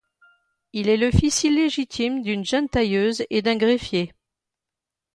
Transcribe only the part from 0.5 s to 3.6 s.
Il est le fils illégitime d’une jeune tailleuse et d’un